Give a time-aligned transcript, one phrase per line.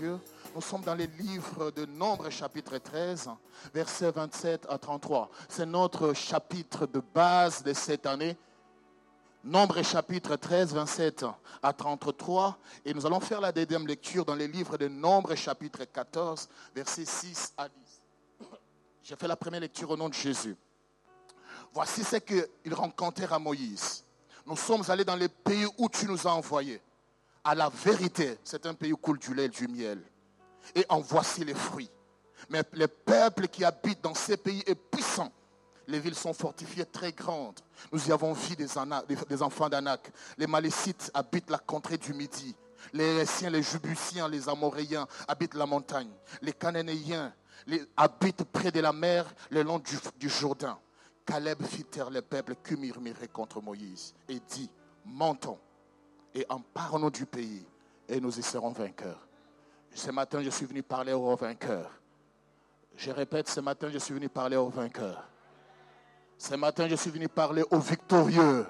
[0.00, 3.28] Nous sommes dans les livres de Nombre, chapitre 13,
[3.74, 5.30] versets 27 à 33.
[5.48, 8.36] C'est notre chapitre de base de cette année.
[9.44, 11.26] Nombre, chapitre 13, 27
[11.62, 12.56] à 33.
[12.84, 17.04] Et nous allons faire la deuxième lecture dans les livres de Nombre, chapitre 14, versets
[17.04, 17.74] 6 à 10.
[19.02, 20.56] J'ai fait la première lecture au nom de Jésus.
[21.74, 24.04] Voici ce qu'ils rencontrèrent à Moïse.
[24.46, 26.80] Nous sommes allés dans les pays où tu nous as envoyés.
[27.44, 30.02] À la vérité, c'est un pays où coule du lait et du miel
[30.74, 31.90] et en voici les fruits.
[32.50, 35.32] Mais le peuple qui habite dans ces pays est puissant.
[35.88, 37.60] Les villes sont fortifiées très grandes.
[37.92, 40.12] Nous y avons vu des, enfants d'Anak.
[40.38, 42.54] Les Malécites habitent la contrée du Midi.
[42.92, 46.10] Les Réciens, les Jubusiens, les Amoréens habitent la montagne.
[46.40, 47.32] Les Cananéens
[47.96, 49.80] habitent près de la mer, le long
[50.18, 50.78] du, Jourdain.
[51.24, 54.70] Caleb fit taire le peuple qui murmurait contre Moïse et dit,
[55.04, 55.58] montons
[56.34, 57.64] et emparons-nous du pays
[58.08, 59.26] et nous y serons vainqueurs.
[59.94, 61.90] Ce matin, je suis venu parler aux vainqueurs.
[62.96, 65.28] Je répète, ce matin, je suis venu parler aux vainqueurs.
[66.38, 68.66] Ce matin, je suis venu parler aux victorieux.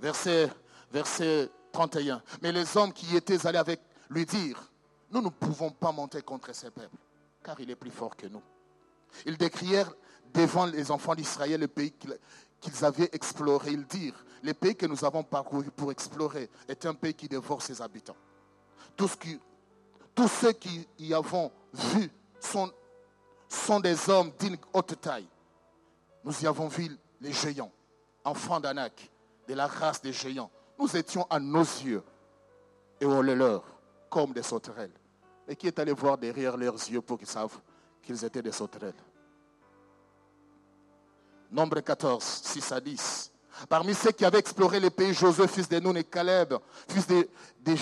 [0.00, 0.50] Verset,
[0.90, 2.22] verset 31.
[2.42, 4.70] Mais les hommes qui étaient allés avec lui dire,
[5.10, 6.96] nous ne pouvons pas monter contre ces peuples,
[7.42, 8.42] car il est plus fort que nous.
[9.26, 9.92] Ils décrièrent
[10.32, 11.92] devant les enfants d'Israël le pays
[12.60, 13.72] qu'ils avaient exploré.
[13.72, 17.62] Ils dirent, le pays que nous avons parcouru pour explorer est un pays qui dévore
[17.62, 18.16] ses habitants
[20.14, 22.70] tous, ceux qui y avons vu sont,
[23.48, 25.26] sont des hommes d'une haute taille.
[26.24, 26.90] Nous y avons vu
[27.20, 27.72] les géants,
[28.24, 29.10] enfants d'Anak,
[29.48, 30.50] de la race des géants.
[30.78, 32.02] Nous étions à nos yeux
[33.00, 33.64] et on les leur
[34.08, 34.92] comme des sauterelles.
[35.48, 37.58] Et qui est allé voir derrière leurs yeux pour qu'ils savent
[38.02, 38.94] qu'ils étaient des sauterelles?
[41.50, 43.32] Nombre 14, 6 à 10.
[43.68, 46.54] Parmi ceux qui avaient exploré les pays, Josué, fils de Nun et Caleb,
[46.88, 47.28] fils de,
[47.60, 47.74] de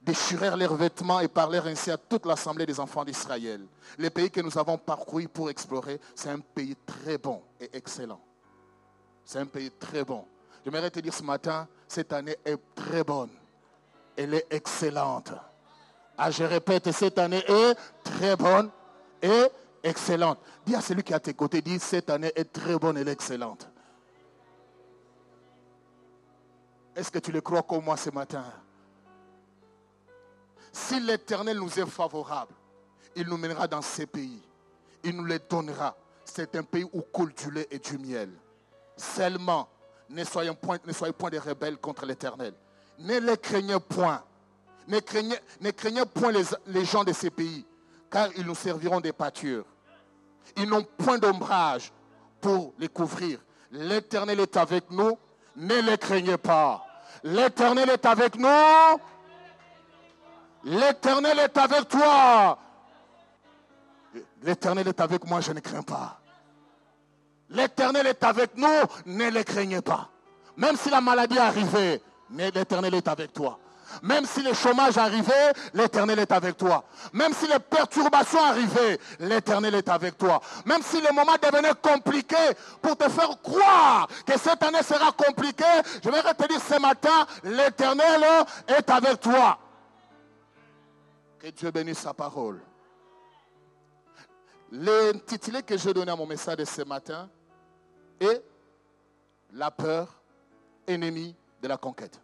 [0.00, 3.60] déchirèrent leurs vêtements et parlèrent ainsi à toute l'assemblée des enfants d'Israël.
[3.98, 8.20] Les pays que nous avons parcourus pour explorer, c'est un pays très bon et excellent.
[9.24, 10.24] C'est un pays très bon.
[10.64, 13.30] J'aimerais te dire ce matin, cette année est très bonne.
[14.16, 15.32] Elle est excellente.
[16.16, 18.70] Ah, je répète, cette année est très bonne
[19.22, 19.44] et
[19.82, 20.38] excellente.
[20.64, 23.08] Dis à celui qui est à tes côtés, dis, cette année est très bonne et
[23.08, 23.68] excellente.
[26.94, 28.44] Est-ce que tu le crois comme moi ce matin?
[30.72, 32.54] Si l'Éternel nous est favorable,
[33.16, 34.42] il nous mènera dans ces pays.
[35.02, 35.96] Il nous les donnera.
[36.24, 38.30] C'est un pays où coule du lait et du miel.
[38.96, 39.68] Seulement,
[40.08, 40.78] ne soyez point,
[41.30, 42.54] des rebelles contre l'Éternel.
[42.98, 44.22] Ne les craignez point.
[44.86, 47.64] Ne craignez, ne craignez point les, les gens de ces pays,
[48.10, 49.64] car ils nous serviront des pâtures.
[50.56, 51.92] Ils n'ont point d'ombrage
[52.40, 53.38] pour les couvrir.
[53.70, 55.16] L'Éternel est avec nous.
[55.56, 56.84] Ne les craignez pas.
[57.22, 59.00] L'Éternel est avec nous.
[60.64, 62.58] L'Éternel est avec toi.
[64.42, 66.20] L'Éternel est avec moi, je ne crains pas.
[67.50, 68.66] L'Éternel est avec nous,
[69.06, 70.08] ne les craignez pas.
[70.56, 73.58] Même si la maladie arrivait, l'Éternel est avec toi.
[74.02, 76.84] Même si le chômage arrivait, l'Éternel est avec toi.
[77.12, 80.40] Même si les perturbations arrivaient, l'Éternel est avec toi.
[80.64, 82.36] Même si le moment devenait compliqué
[82.80, 85.64] pour te faire croire que cette année sera compliquée,
[86.02, 88.24] je vais te dire ce matin, l'Éternel
[88.68, 89.58] est avec toi.
[91.38, 92.60] Que Dieu bénisse sa parole.
[94.72, 97.28] L'intitulé que je donné à mon message de ce matin
[98.20, 98.42] est
[99.52, 100.22] La peur,
[100.86, 102.20] ennemi de la conquête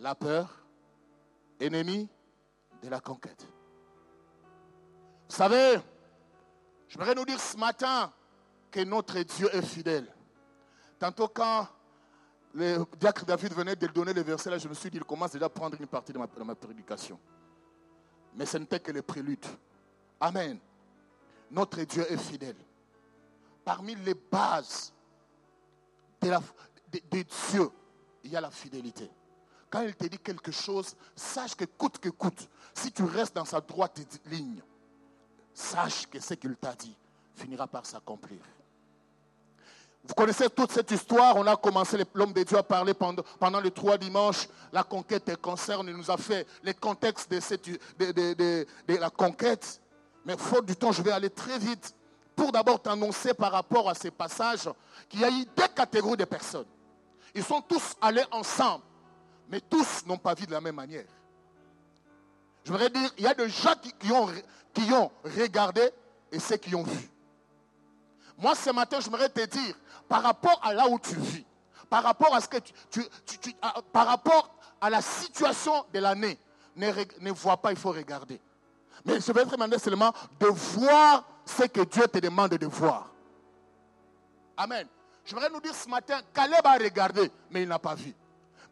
[0.00, 0.48] la peur,
[1.60, 2.08] ennemi
[2.82, 3.46] de la conquête.
[5.28, 5.78] Vous savez,
[6.88, 8.12] je voudrais nous dire ce matin
[8.70, 10.12] que notre Dieu est fidèle.
[10.98, 11.68] Tantôt quand
[12.54, 15.32] le diacre David venait de donner le verset, là, je me suis dit, il commence
[15.32, 17.18] déjà à prendre une partie de ma, prédication.
[18.34, 19.44] Mais ce n'était que le prélude.
[20.18, 20.58] Amen.
[21.50, 22.56] Notre Dieu est fidèle.
[23.64, 24.92] Parmi les bases
[26.22, 27.70] de Dieu,
[28.24, 29.10] il y a la fidélité.
[29.70, 33.44] Quand il te dit quelque chose, sache que coûte que coûte, si tu restes dans
[33.44, 34.60] sa droite ligne,
[35.54, 36.96] sache que ce qu'il t'a dit
[37.36, 38.40] finira par s'accomplir.
[40.04, 41.36] Vous connaissez toute cette histoire?
[41.36, 44.48] On a commencé, l'homme de Dieu à parler pendant, pendant les trois dimanches.
[44.72, 45.88] La conquête des concerne.
[45.88, 49.80] Il nous a fait les contextes de, cette, de, la conquête.
[50.24, 51.94] Mais faute du temps, je vais aller très vite
[52.34, 54.68] pour d'abord t'annoncer par rapport à ces passages
[55.08, 56.66] qu'il y a eu deux catégories de personnes.
[57.34, 58.82] Ils sont tous allés ensemble,
[59.50, 61.04] mais tous n'ont pas vu de la même manière.
[62.64, 65.90] Je voudrais dire, il y a des gens qui, ont, regardé
[66.30, 67.10] et ceux qui ont vu.
[68.38, 69.74] Moi, ce matin, je voudrais te dire,
[70.08, 71.44] par rapport à là où tu vis,
[71.88, 72.58] par rapport à ce que
[72.90, 73.02] tu,
[73.92, 76.38] par rapport à la situation de l'année,
[76.76, 78.40] ne, ne vois pas, il faut regarder.
[79.04, 83.10] Mais je vais te demander seulement de voir ce que Dieu te demande de voir.
[84.56, 84.86] Amen.
[85.24, 88.14] Je voudrais nous dire ce matin, Caleb a regardé, mais il n'a pas vu.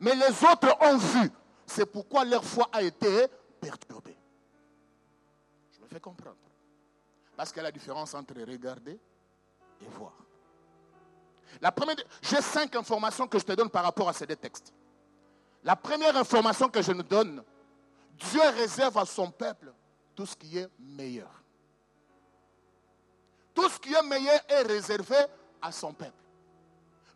[0.01, 1.31] Mais les autres ont vu.
[1.67, 3.27] C'est pourquoi leur foi a été
[3.61, 4.17] perturbée.
[5.73, 6.37] Je me fais comprendre.
[7.37, 8.99] Parce qu'il y a la différence entre regarder
[9.81, 10.13] et voir.
[11.61, 14.73] La première, j'ai cinq informations que je te donne par rapport à ces deux textes.
[15.65, 17.43] La première information que je nous donne,
[18.15, 19.73] Dieu réserve à son peuple
[20.15, 21.31] tout ce qui est meilleur.
[23.55, 25.17] Tout ce qui est meilleur est réservé
[25.61, 26.13] à son peuple.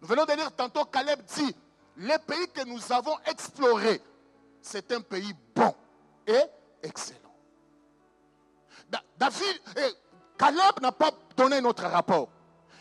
[0.00, 1.55] Nous venons de dire tantôt, Caleb dit,
[1.97, 4.00] les pays que nous avons explorés,
[4.61, 5.75] c'est un pays bon
[6.27, 6.43] et
[6.83, 7.19] excellent.
[9.19, 9.93] David, eh,
[10.37, 12.29] Caleb n'a pas donné notre rapport.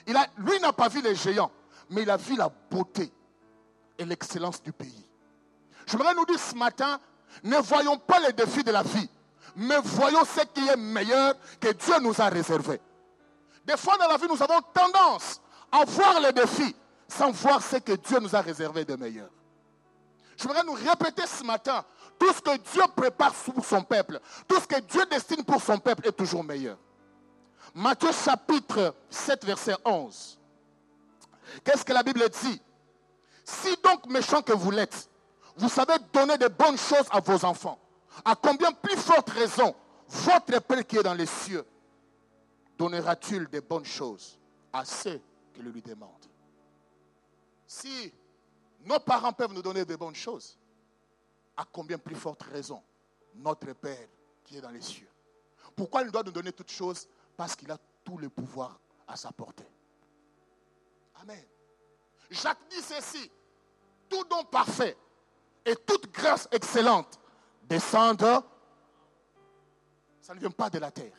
[0.08, 1.52] Il a, lui n'a pas vu les géants,
[1.90, 3.12] mais il a vu la beauté
[3.98, 5.06] et l'excellence du pays.
[5.86, 7.00] Je voudrais nous dire ce matin,
[7.44, 9.10] ne voyons pas les défis de la vie,
[9.56, 12.82] mais voyons ce qui est meilleur que Dieu nous a réservé.
[13.66, 15.42] Des fois dans la vie, nous avons tendance
[15.72, 16.76] à voir les défis
[17.12, 19.30] sans voir ce que Dieu nous a réservé de meilleur.
[20.38, 21.84] Je voudrais nous répéter ce matin,
[22.18, 25.78] tout ce que Dieu prépare pour son peuple, tout ce que Dieu destine pour son
[25.78, 26.78] peuple est toujours meilleur.
[27.76, 30.40] Matthieu chapitre 7, verset 11.
[31.64, 32.62] Qu'est-ce que la Bible dit?
[33.44, 35.10] Si donc méchant que vous l'êtes,
[35.58, 37.78] vous savez donner de bonnes choses à vos enfants,
[38.24, 39.76] à combien plus forte raison
[40.08, 41.66] votre Père qui est dans les cieux
[42.78, 44.40] donnera-t-il de bonnes choses
[44.74, 45.22] à ceux
[45.54, 46.31] qui le lui demandent?
[47.72, 48.14] Si
[48.82, 50.60] nos parents peuvent nous donner de bonnes choses,
[51.56, 52.84] à combien plus forte raison
[53.36, 54.10] notre Père
[54.44, 55.08] qui est dans les cieux?
[55.74, 57.08] Pourquoi il doit nous donner toutes choses?
[57.38, 59.72] Parce qu'il a tout le pouvoir à sa portée.
[61.22, 61.46] Amen.
[62.30, 63.32] Jacques dit ceci,
[64.10, 64.98] tout don parfait
[65.64, 67.22] et toute grâce excellente
[67.64, 68.44] descendent,
[70.22, 71.16] ça ne vient pas de la terre.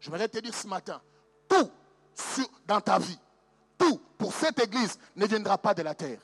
[0.00, 1.02] Je voudrais te dire ce matin,
[1.46, 1.70] tout
[2.66, 3.18] dans ta vie,
[4.20, 6.20] pour cette église ne viendra pas de la terre.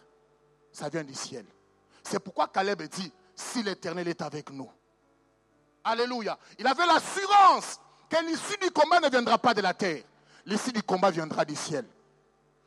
[0.71, 1.47] Ça vient du ciel.
[2.05, 4.71] C'est pourquoi Caleb dit, si l'Éternel est avec nous.
[5.83, 6.39] Alléluia.
[6.59, 10.05] Il avait l'assurance que l'issue du combat ne viendra pas de la terre.
[10.45, 11.87] L'issue du combat viendra du ciel.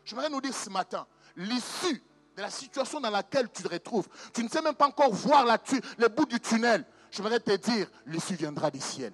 [0.03, 1.05] Je voudrais nous dire ce matin,
[1.35, 2.03] l'issue
[2.35, 5.45] de la situation dans laquelle tu te retrouves, tu ne sais même pas encore voir
[5.45, 6.83] le bout du tunnel.
[7.11, 9.13] Je voudrais te dire, l'issue viendra du ciel.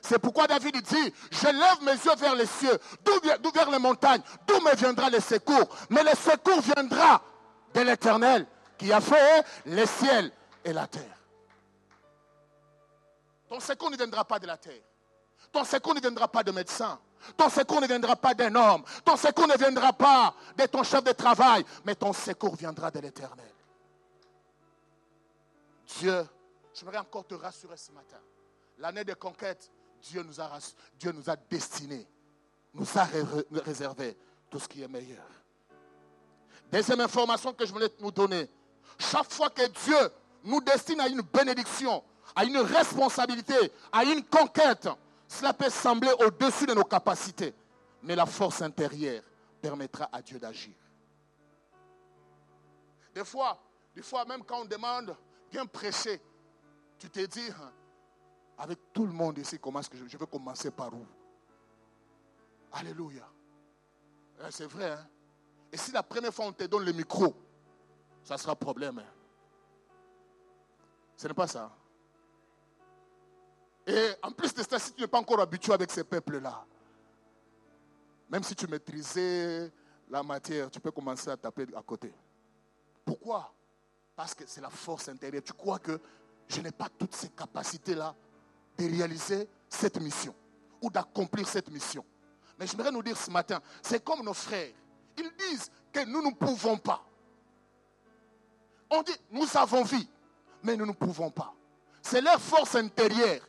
[0.00, 4.22] C'est pourquoi David dit, je lève mes yeux vers les cieux, d'où vers les montagnes,
[4.46, 5.68] d'où me viendra le secours.
[5.90, 7.22] Mais le secours viendra
[7.74, 8.46] de l'Éternel
[8.78, 10.32] qui a fait les ciels
[10.64, 11.16] et la terre.
[13.48, 14.82] Ton secours ne viendra pas de la terre.
[15.50, 16.98] Ton secours ne viendra pas de médecin.
[17.36, 18.84] Ton secours ne viendra pas d'un homme.
[19.04, 21.64] Ton secours ne viendra pas de ton chef de travail.
[21.84, 23.52] Mais ton secours viendra de l'éternel.
[25.98, 26.26] Dieu,
[26.74, 28.18] je voudrais encore te rassurer ce matin.
[28.78, 29.70] L'année de conquête,
[30.08, 30.58] Dieu nous a,
[31.12, 32.06] nous a destiné,
[32.74, 33.08] nous a
[33.64, 34.16] réservé
[34.50, 35.24] tout ce qui est meilleur.
[36.72, 38.48] Deuxième information que je voulais nous donner.
[38.98, 40.10] Chaque fois que Dieu
[40.44, 42.02] nous destine à une bénédiction,
[42.34, 44.88] à une responsabilité, à une conquête,
[45.26, 47.54] cela peut sembler au-dessus de nos capacités,
[48.02, 49.22] mais la force intérieure
[49.60, 50.74] permettra à Dieu d'agir.
[53.14, 53.60] Des fois,
[53.94, 55.14] des fois même quand on demande,
[55.50, 56.20] viens prêcher,
[56.98, 57.72] tu te dis, hein,
[58.58, 61.06] avec tout le monde ici, comment est-ce que je, je vais commencer par où?
[62.72, 63.26] Alléluia.
[64.40, 64.90] Eh, c'est vrai.
[64.90, 65.06] Hein?
[65.72, 67.34] Et si la première fois on te donne le micro,
[68.22, 68.98] ça sera problème.
[68.98, 69.12] Hein?
[71.16, 71.70] Ce n'est pas ça.
[73.86, 76.64] Et en plus de ça, si tu n'es pas encore habitué avec ces peuples-là,
[78.28, 79.72] même si tu maîtrisais
[80.10, 82.12] la matière, tu peux commencer à taper à côté.
[83.04, 83.52] Pourquoi?
[84.14, 85.42] Parce que c'est la force intérieure.
[85.42, 85.98] Tu crois que
[86.48, 88.14] je n'ai pas toutes ces capacités-là
[88.78, 90.34] de réaliser cette mission
[90.80, 92.04] ou d'accomplir cette mission.
[92.58, 94.72] Mais je voudrais nous dire ce matin, c'est comme nos frères.
[95.16, 97.04] Ils disent que nous ne pouvons pas.
[98.90, 99.98] On dit, nous avons vu,
[100.62, 101.52] mais nous ne pouvons pas.
[102.02, 103.40] C'est leur force intérieure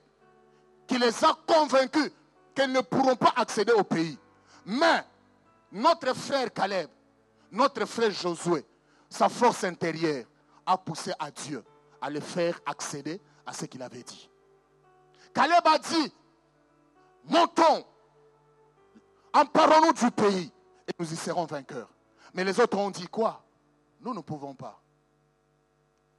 [0.88, 2.12] qui les a convaincus
[2.54, 4.18] qu'elles ne pourront pas accéder au pays.
[4.66, 5.04] Mais
[5.72, 6.90] notre frère Caleb,
[7.52, 8.66] notre frère Josué,
[9.10, 10.26] sa force intérieure
[10.66, 11.64] a poussé à Dieu
[12.02, 14.30] à les faire accéder à ce qu'il avait dit.
[15.34, 16.14] Caleb a dit,
[17.26, 17.86] montons,
[19.34, 20.52] emparons-nous du pays
[20.88, 21.90] et nous y serons vainqueurs.
[22.34, 23.44] Mais les autres ont dit quoi?
[24.02, 24.82] Nous ne pouvons pas.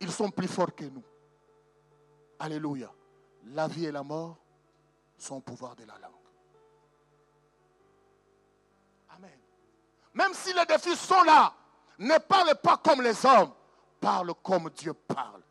[0.00, 1.04] Ils sont plus forts que nous.
[2.38, 2.92] Alléluia.
[3.46, 4.36] La vie et la mort
[5.18, 6.12] sont au pouvoir de la langue.
[9.16, 9.38] Amen.
[10.14, 11.52] Même si les défis sont là,
[11.98, 13.52] ne parle pas comme les hommes,
[14.00, 15.42] parle comme Dieu parle.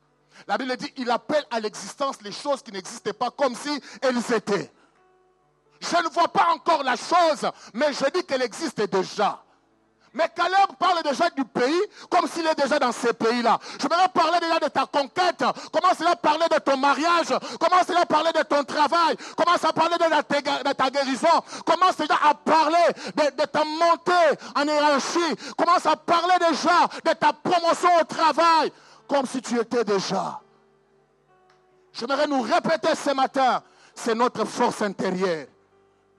[0.47, 4.33] La Bible dit, il appelle à l'existence les choses qui n'existaient pas comme si elles
[4.33, 4.71] étaient.
[5.79, 9.43] Je ne vois pas encore la chose, mais je dis qu'elle existe déjà.
[10.13, 13.59] Mais Caleb parle déjà du pays comme s'il est déjà dans ces pays-là.
[13.77, 15.43] Je voudrais parler déjà de ta conquête.
[15.71, 17.27] Commence à parler de ton mariage?
[17.59, 19.15] Commence à parler de ton travail?
[19.37, 21.27] Commence à parler de ta, guérison?
[21.65, 25.35] Commence déjà à parler de, ta montée en hiérarchie?
[25.55, 28.71] Commence à parler déjà de ta promotion au travail?
[29.09, 30.39] Comme si tu étais déjà.
[31.91, 33.63] Je voudrais nous répéter ce matin.
[33.95, 35.47] C'est notre force intérieure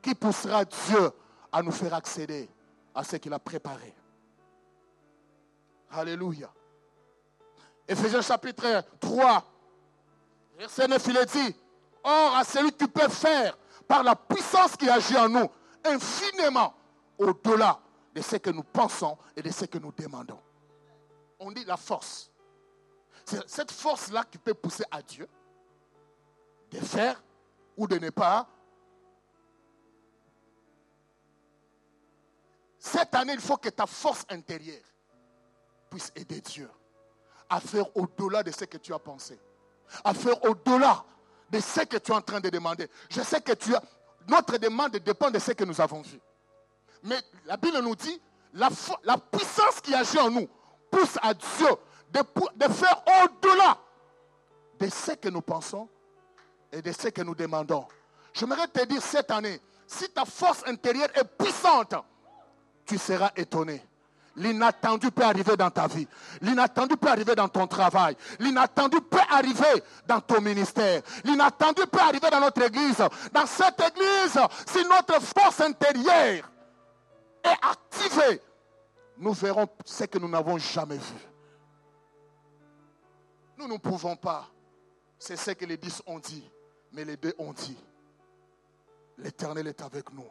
[0.03, 1.11] qui poussera Dieu
[1.53, 2.49] à nous faire accéder
[2.95, 3.95] à ce qu'il a préparé.
[5.93, 6.51] Alléluia.
[7.87, 9.45] Éphésiens chapitre 3,
[10.59, 11.57] verset 9, il est dit,
[12.03, 13.57] Or à celui qui peut faire
[13.87, 15.49] par la puissance qui agit en nous,
[15.85, 16.75] infiniment
[17.19, 17.79] au-delà
[18.15, 20.41] de ce que nous pensons et de ce que nous demandons.
[21.39, 22.30] On dit la force.
[23.47, 25.29] Cette force-là qui peut pousser à Dieu
[26.71, 27.23] de faire
[27.77, 28.49] ou de ne pas
[32.81, 34.83] Cette année, il faut que ta force intérieure
[35.91, 36.69] puisse aider Dieu
[37.51, 39.39] à faire au-delà de ce que tu as pensé,
[40.03, 41.05] à faire au-delà
[41.51, 42.89] de ce que tu es en train de demander.
[43.11, 43.83] Je sais que tu as,
[44.29, 46.19] notre demande dépend de ce que nous avons vu.
[47.03, 48.19] Mais la Bible nous dit,
[48.55, 48.71] la,
[49.05, 50.49] la puissance qui agit en nous
[50.91, 51.69] pousse à Dieu
[52.12, 53.79] de, faire au-delà
[54.79, 55.88] de ce que nous pensons
[56.73, 57.87] et de ce que nous demandons.
[58.33, 61.95] J'aimerais te dire cette année, si ta force intérieure est puissante,
[62.87, 63.83] tu seras étonné.
[64.37, 66.07] L'inattendu peut arriver dans ta vie.
[66.40, 68.17] L'inattendu peut arriver dans ton travail.
[68.38, 71.02] L'inattendu peut arriver dans ton ministère.
[71.25, 73.02] L'inattendu peut arriver dans notre église.
[73.33, 76.49] Dans cette église, si notre force intérieure
[77.43, 78.40] est activée,
[79.19, 81.30] nous verrons ce que nous n'avons jamais vu.
[83.61, 84.49] Nous ne pouvons pas.
[85.19, 86.50] C'est ce que les dix ont dit.
[86.93, 87.76] Mais les deux ont dit.
[89.19, 90.26] L'Éternel est avec nous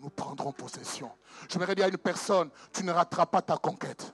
[0.00, 1.10] nous prendrons possession.
[1.48, 4.12] Je voudrais dire à une personne, tu ne rateras pas ta conquête.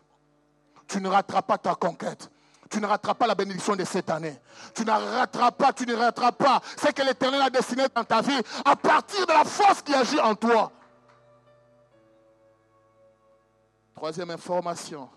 [0.86, 2.30] Tu ne rateras pas ta conquête.
[2.70, 4.40] Tu ne rateras pas la bénédiction de cette année.
[4.74, 8.22] Tu ne rateras pas, tu ne rateras pas ce que l'Éternel a dessiné dans ta
[8.22, 10.70] vie à partir de la force qui agit en toi.
[13.96, 15.10] Troisième information.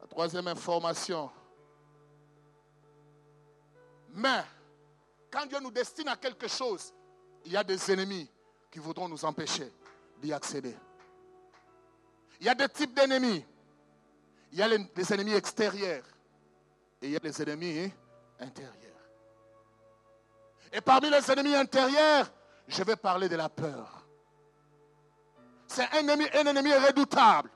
[0.00, 1.30] La troisième information.
[4.12, 4.44] Mais,
[5.30, 6.92] quand Dieu nous destine à quelque chose,
[7.44, 8.30] il y a des ennemis
[8.70, 9.72] qui voudront nous empêcher
[10.20, 10.76] d'y accéder.
[12.40, 13.44] Il y a deux types d'ennemis.
[14.52, 16.04] Il y a les, ennemis extérieurs
[17.00, 17.90] et il y a les ennemis
[18.38, 18.76] intérieurs.
[20.72, 22.30] Et parmi les ennemis intérieurs,
[22.68, 24.04] je vais parler de la peur.
[25.66, 27.50] C'est un ennemi, un ennemi redoutable.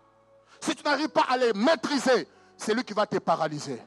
[0.61, 3.81] Si tu n'arrives pas à les maîtriser, c'est lui qui va te paralyser.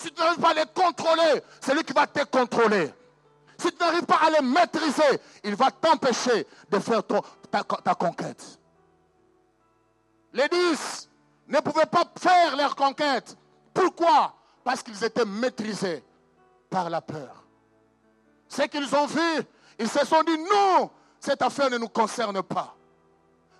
[0.00, 2.90] Si tu n'arrives pas à les contrôler, c'est lui qui va te contrôler.
[3.58, 8.58] Si tu n'arrives pas à les maîtriser, il va t'empêcher de faire ta, conquête.
[10.32, 11.10] Les dix
[11.48, 13.36] ne pouvaient pas faire leur conquête.
[13.74, 14.32] Pourquoi?
[14.64, 16.02] Parce qu'ils étaient maîtrisés
[16.70, 17.44] par la peur.
[18.48, 19.42] Ce qu'ils ont vu,
[19.78, 22.74] ils se sont dit, non, cette affaire ne nous concerne pas.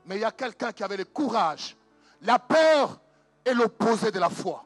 [0.06, 1.76] Mais il y a quelqu'un qui avait le courage.
[2.22, 2.98] La peur
[3.44, 4.64] est l'opposé de la foi.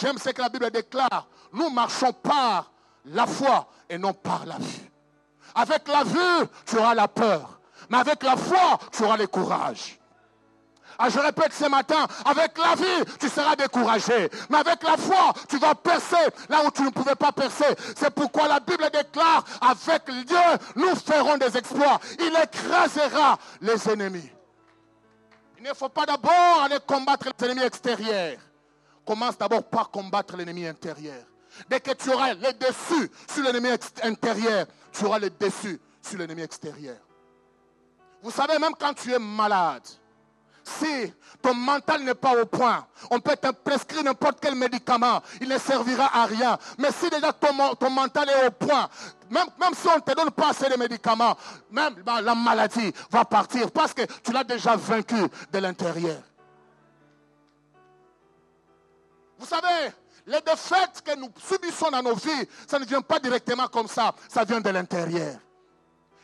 [0.00, 1.26] J'aime ce que la Bible déclare.
[1.52, 2.70] Nous marchons par
[3.06, 4.90] la foi et non par la vue.
[5.54, 7.58] Avec la vue, tu auras la peur.
[7.90, 9.98] Mais avec la foi, tu auras le courage.
[11.00, 14.28] Ah, je répète ce matin, avec la vie, tu seras découragé.
[14.50, 16.16] Mais avec la foi, tu vas percer
[16.48, 17.74] là où tu ne pouvais pas percer.
[17.96, 20.36] C'est pourquoi la Bible déclare, avec Dieu,
[20.76, 22.00] nous ferons des exploits.
[22.18, 24.30] Il écrasera les ennemis.
[25.58, 28.38] Il ne faut pas d'abord aller combattre les ennemis extérieurs.
[29.08, 31.24] Commence d'abord par combattre l'ennemi intérieur.
[31.70, 33.70] Dès que tu auras le dessus sur l'ennemi
[34.02, 36.98] intérieur, tu auras le dessus sur l'ennemi extérieur.
[38.22, 39.80] Vous savez, même quand tu es malade,
[40.62, 41.10] si
[41.40, 45.56] ton mental n'est pas au point, on peut te prescrire n'importe quel médicament, il ne
[45.56, 46.58] servira à rien.
[46.76, 48.90] Mais si déjà ton, mental est au point,
[49.30, 51.34] même, même, si on ne te donne pas assez de médicaments,
[51.70, 55.16] même bah, la maladie va partir parce que tu l'as déjà vaincu
[55.50, 56.18] de l'intérieur.
[59.38, 59.92] Vous savez,
[60.26, 64.14] les défaites que nous subissons dans nos vies, ça ne vient pas directement comme ça,
[64.28, 65.38] ça vient de l'intérieur.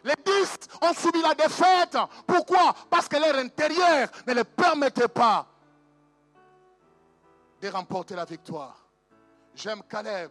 [0.04, 1.96] Les dix ont subi la défaite.
[2.26, 2.74] Pourquoi?
[2.90, 5.46] Parce que leur intérieur ne les permettait pas
[7.62, 8.76] de remporter la victoire.
[9.54, 10.30] J'aime Caleb.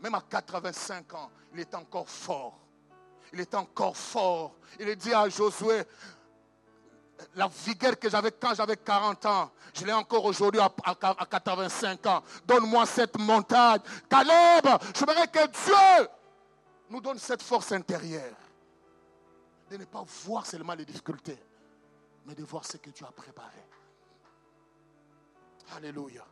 [0.00, 2.56] Même à 85 ans, il est encore fort.
[3.32, 4.54] Il est encore fort.
[4.78, 5.82] Il dit à Josué,
[7.34, 10.70] la vigueur que j'avais quand j'avais 40 ans, je l'ai encore aujourd'hui à,
[11.26, 12.22] 85 ans.
[12.46, 13.80] Donne-moi cette montagne.
[14.08, 16.08] Caleb, je voudrais que Dieu
[16.90, 18.36] nous donne cette force intérieure
[19.70, 21.38] de ne pas voir seulement les difficultés,
[22.26, 23.64] mais de voir ce que Dieu a préparé.
[25.76, 26.24] Alléluia.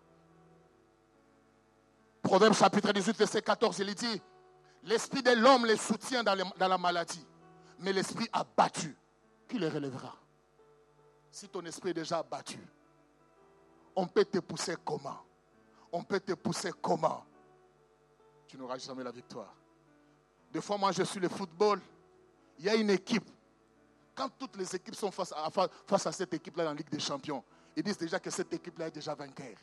[2.22, 4.20] Proverbe chapitre 18, verset 14, il dit,
[4.84, 7.24] l'esprit de l'homme les soutient dans, dans la maladie,
[7.80, 8.96] mais l'esprit abattu,
[9.48, 10.16] qui les relèvera?
[11.36, 12.58] Si ton esprit est déjà abattu,
[13.94, 15.18] on peut te pousser comment?
[15.92, 17.26] On peut te pousser comment?
[18.46, 19.54] Tu n'auras jamais la victoire.
[20.50, 21.78] Des fois, moi, je suis le football
[22.58, 23.28] il y a une équipe.
[24.14, 25.50] Quand toutes les équipes sont face à,
[25.86, 27.44] face à cette équipe-là dans la Ligue des Champions,
[27.76, 29.58] ils disent déjà que cette équipe-là est déjà vainqueur.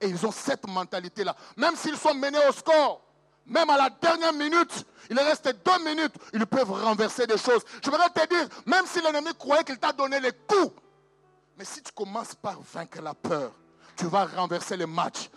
[0.00, 1.34] Et ils ont cette mentalité-là.
[1.56, 3.02] Même s'ils sont menés au score,
[3.46, 7.64] même à la dernière minute, il reste deux minutes, ils peuvent renverser des choses.
[7.84, 10.80] Je voudrais te dire, même si l'ennemi croyait qu'il t'a donné les coups,
[11.56, 13.52] mais si tu commences par vaincre la peur,
[13.96, 15.28] tu vas renverser le match.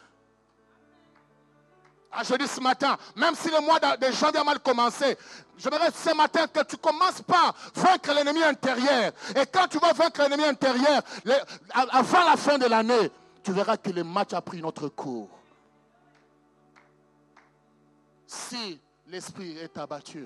[2.17, 5.17] Ah, je dis ce matin, même si le mois de janvier a mal commencé,
[5.57, 9.11] j'aimerais ce matin que tu commences par vaincre l'ennemi intérieur.
[9.35, 11.01] Et quand tu vas vaincre l'ennemi intérieur,
[11.73, 13.11] avant la fin de l'année,
[13.43, 15.29] tu verras que le match a pris notre cours.
[18.25, 20.25] Si l'esprit est abattu,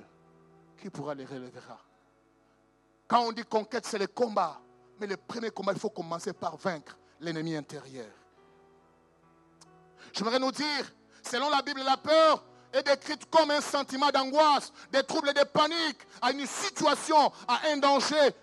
[0.79, 1.51] qui pourra les relever?
[3.07, 4.61] Quand on dit conquête, c'est le combat.
[4.99, 8.11] Mais le premier combat, il faut commencer par vaincre l'ennemi intérieur.
[10.13, 10.91] J'aimerais nous dire,
[11.23, 15.43] Selon la Bible, la peur est décrite comme un sentiment d'angoisse, des troubles et de
[15.43, 18.35] panique à une situation, à un danger.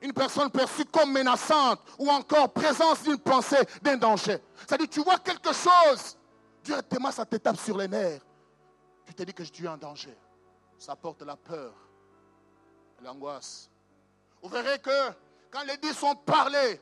[0.00, 4.38] Une personne perçue comme menaçante ou encore présence d'une pensée d'un danger.
[4.60, 6.16] C'est-à-dire, tu vois quelque chose,
[6.62, 8.22] directement ça te tape sur les nerfs.
[9.06, 10.16] Tu te dis que je suis en danger.
[10.78, 11.74] Ça porte la peur,
[13.02, 13.68] l'angoisse.
[14.42, 14.90] Vous verrez que
[15.50, 16.80] quand les dix sont parlés,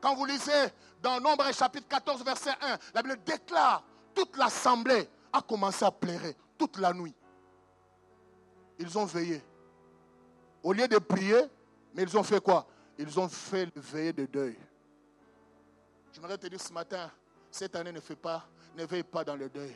[0.00, 0.68] quand vous lisez
[1.02, 3.82] dans Nombre chapitre 14, verset 1, la Bible déclare
[4.14, 7.14] toute l'assemblée a commencé à pleurer toute la nuit.
[8.78, 9.42] Ils ont veillé.
[10.62, 11.42] Au lieu de prier,
[11.94, 12.66] mais ils ont fait quoi?
[12.98, 14.58] Ils ont fait veiller de deuil.
[16.12, 17.10] J'aimerais te dire ce matin,
[17.50, 18.44] cette année ne fait pas,
[18.76, 19.74] ne veille pas dans le deuil.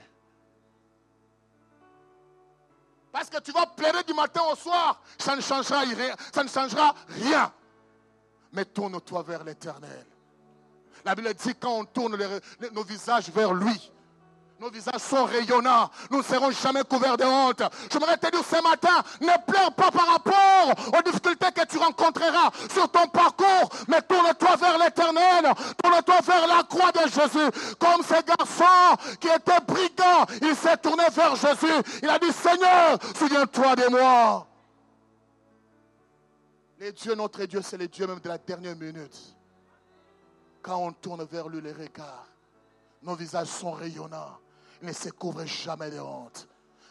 [3.13, 6.15] Parce que tu vas pleurer du matin au soir, ça ne changera rien.
[6.35, 7.53] Ça ne changera rien.
[8.53, 10.07] Mais tourne-toi vers l'éternel.
[11.05, 12.17] La Bible dit quand on tourne
[12.73, 13.93] nos visages vers lui,
[14.63, 15.91] nos visages sont rayonnants.
[16.09, 17.63] Nous ne serons jamais couverts de honte.
[17.91, 21.79] Je voudrais te dire ce matin, ne pleure pas par rapport aux difficultés que tu
[21.79, 25.53] rencontreras sur ton parcours, mais tourne-toi vers l'éternel.
[25.83, 27.75] Tourne-toi vers la croix de Jésus.
[27.81, 31.83] Comme ce garçon qui était brigand, il s'est tourné vers Jésus.
[32.01, 34.47] Il a dit, Seigneur, souviens-toi de moi.
[36.79, 39.19] Les dieux, notre Dieu, c'est le Dieu même de la dernière minute.
[40.63, 42.29] Quand on tourne vers lui les regards,
[43.03, 44.39] nos visages sont rayonnants
[44.83, 46.49] ne se couvre jamais de honte.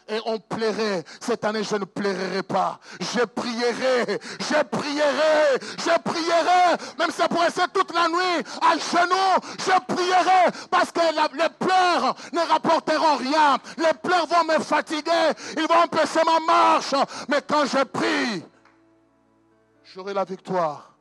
[0.08, 1.04] Et on plairait.
[1.20, 2.80] Cette année, je ne plairai pas.
[3.00, 4.18] Je prierai.
[4.40, 5.58] Je prierai.
[5.78, 6.76] Je prierai.
[6.98, 10.50] Même si ça pourrait être toute la nuit, à genoux, je prierai.
[10.70, 13.56] Parce que les pleurs ne rapporteront rien.
[13.78, 15.30] Les pleurs vont me fatiguer.
[15.56, 16.94] Ils vont empêcher ma marche.
[17.28, 18.44] Mais quand je prie,
[19.84, 20.91] j'aurai la victoire.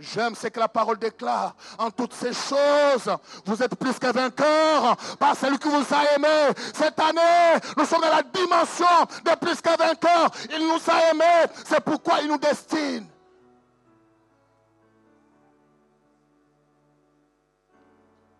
[0.00, 1.54] J'aime ce que la parole déclare.
[1.78, 6.54] En toutes ces choses, vous êtes plus que vainqueurs par celui qui vous a aimé.
[6.74, 8.86] Cette année, nous sommes dans la dimension
[9.24, 10.30] de plus que vainqueurs.
[10.50, 11.52] Il nous a aimés.
[11.66, 13.06] C'est pourquoi il nous destine.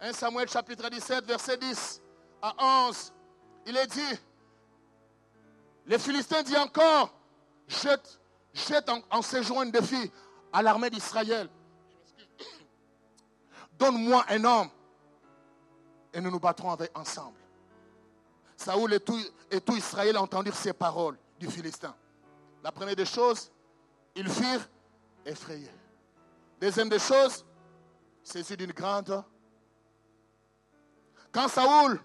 [0.03, 2.01] «1 Samuel chapitre 17, verset 10
[2.40, 2.55] à
[2.88, 3.12] 11,
[3.66, 4.18] il est dit,
[5.85, 7.12] les Philistins disent encore,
[7.68, 8.18] jette,
[8.55, 10.11] jette en, en séjour un défi
[10.53, 11.49] à l'armée d'Israël.
[13.79, 14.69] Donne-moi un homme
[16.13, 17.39] et nous nous battrons avec ensemble.
[18.57, 19.19] Saoul et tout,
[19.51, 21.95] et Israël entendirent ces paroles du Philistin.
[22.63, 23.51] La première des choses,
[24.15, 24.69] ils firent
[25.25, 25.73] effrayés.
[26.61, 27.45] Deuxième des choses,
[28.23, 29.25] c'est d'une grande.
[31.33, 32.01] Quand Saoul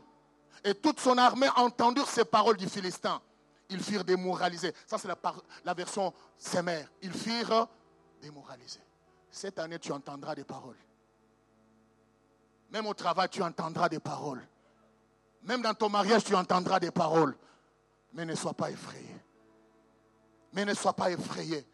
[0.64, 3.22] et toute son armée entendirent ces paroles du Philistin,
[3.70, 4.74] ils firent démoraliser.
[4.88, 5.18] Ça, c'est la,
[5.64, 6.88] la, version sémère.
[7.02, 7.68] Ils firent
[8.26, 8.80] démoraliser.
[9.30, 10.78] Cette année, tu entendras des paroles.
[12.72, 14.46] Même au travail, tu entendras des paroles.
[15.44, 17.38] Même dans ton mariage, tu entendras des paroles.
[18.14, 19.16] Mais ne sois pas effrayé.
[20.54, 21.68] Mais ne sois pas effrayé.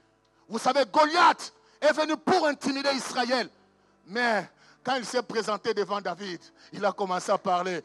[0.50, 3.50] Vous savez, Goliath est venu pour intimider Israël.
[4.08, 4.50] Mais
[4.84, 6.42] quand il s'est présenté devant David,
[6.74, 7.82] il a commencé à parler.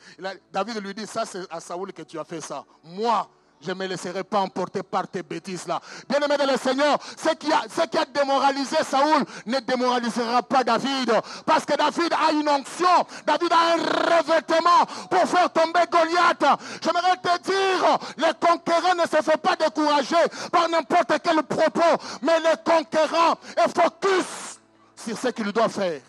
[0.51, 2.65] David lui dit, ça c'est à Saoul que tu as fait ça.
[2.83, 3.31] Moi,
[3.67, 5.81] je ne me laisserai pas emporter par tes bêtises là.
[6.09, 10.63] Bien-aimé de le Seigneur, ce qui, a, ce qui a démoralisé Saoul ne démoralisera pas
[10.63, 11.13] David.
[11.45, 16.61] Parce que David a une onction, David a un revêtement pour faire tomber Goliath.
[16.81, 20.15] J'aimerais te dire, le conquérant ne se fait pas décourager
[20.53, 24.61] par n'importe quel propos, mais le conquérant est focus
[24.95, 26.01] sur ce qu'il doit faire.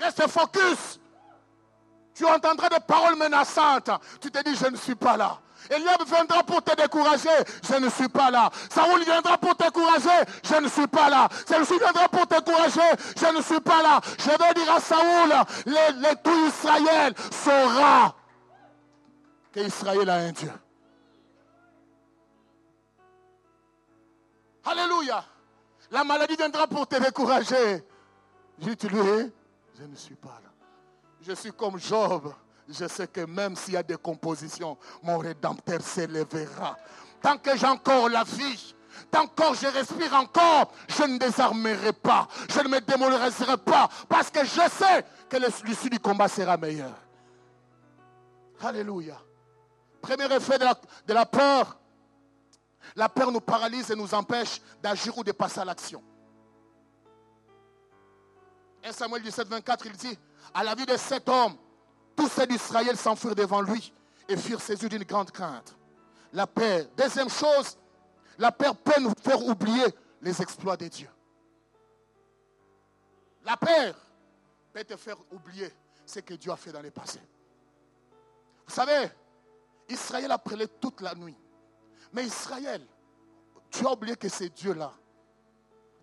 [0.00, 1.00] Reste focus
[2.16, 3.90] tu entendras des paroles menaçantes.
[4.20, 5.38] Tu te dis, je ne suis pas là.
[5.70, 7.28] Eliab viendra pour te décourager,
[7.62, 8.50] je ne suis pas là.
[8.70, 11.28] Saoul viendra pour te décourager, je ne suis pas là.
[11.46, 12.80] Celui-ci viendra pour te décourager,
[13.18, 14.00] je ne suis pas là.
[14.18, 15.34] Je vais dire à Saoul,
[15.66, 18.14] les, tout Israël saura
[19.52, 20.52] qu'Israël a un Dieu.
[24.64, 25.24] Alléluia.
[25.90, 27.84] La maladie viendra pour te décourager.
[28.60, 29.32] Je dis, lui,
[29.78, 30.55] je ne suis pas là.
[31.20, 32.32] Je suis comme Job.
[32.68, 36.76] Je sais que même s'il y a des compositions, mon rédempteur s'élèvera.
[37.22, 38.74] Tant que j'ai encore la vie,
[39.10, 42.26] tant que je respire encore, je ne désarmerai pas.
[42.50, 43.88] Je ne me démolirai pas.
[44.08, 46.96] Parce que je sais que l'issue du combat sera meilleure.
[48.60, 49.20] Alléluia.
[50.00, 50.74] Premier effet de la,
[51.06, 51.78] de la peur.
[52.94, 56.02] La peur nous paralyse et nous empêche d'agir ou de passer à l'action.
[58.84, 60.18] 1 Samuel 17, 24, il dit,
[60.54, 61.56] à la vie de cet homme,
[62.14, 63.92] tous ceux d'Israël s'enfuirent devant lui
[64.28, 65.76] et furent saisis d'une grande crainte.
[66.32, 66.88] La paix.
[66.96, 67.76] Deuxième chose,
[68.38, 69.86] la paix peut nous faire oublier
[70.22, 71.08] les exploits de Dieu.
[73.44, 73.94] La paix
[74.72, 75.72] peut te faire oublier
[76.04, 77.20] ce que Dieu a fait dans le passé.
[78.66, 79.08] Vous savez,
[79.88, 81.36] Israël a prêlé toute la nuit.
[82.12, 82.84] Mais Israël,
[83.70, 84.92] tu as oublié que c'est Dieu-là,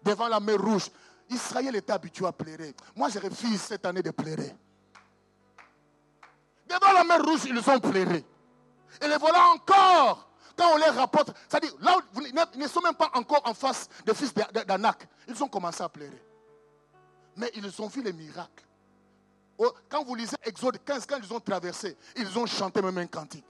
[0.03, 0.89] devant la mer rouge,
[1.29, 2.73] Israël était habitué à pleurer.
[2.95, 4.55] Moi, je refuse cette année de pleurer.
[6.67, 8.25] Devant la mer rouge, ils ont pleuré.
[9.01, 10.29] Et les voilà encore.
[10.55, 11.97] Quand on les rapporte, c'est-à-dire, là,
[12.53, 15.07] ils ne sont même pas encore en face des fils d'Anak.
[15.27, 16.21] Ils ont commencé à pleurer.
[17.36, 18.63] Mais ils ont vu les miracles.
[19.57, 23.07] Oh, quand vous lisez Exode 15, quand ils ont traversé, ils ont chanté même un
[23.07, 23.45] cantique.